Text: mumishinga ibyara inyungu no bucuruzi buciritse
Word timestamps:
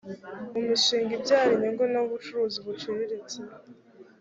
mumishinga 0.51 1.11
ibyara 1.17 1.49
inyungu 1.55 1.83
no 1.93 2.01
bucuruzi 2.09 2.57
buciritse 2.65 3.37